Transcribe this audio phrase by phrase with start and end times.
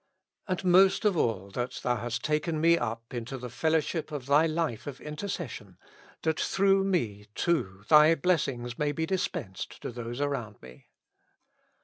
[0.47, 4.47] And most of all, that Thou hast taken me up into the fellowship of Thy
[4.47, 5.77] life of in tercession,
[6.23, 10.87] that through me too Thy blessings may be dispensed to those around me.